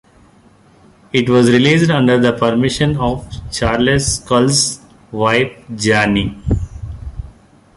[1.13, 4.79] It was released under the permission of Charles Schulz's
[5.11, 6.41] wife Jeannie.